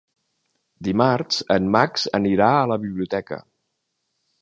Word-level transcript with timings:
Dimarts 0.87 1.43
en 1.57 1.69
Max 1.77 2.09
anirà 2.21 2.51
a 2.57 2.67
la 2.75 2.81
biblioteca. 2.87 3.43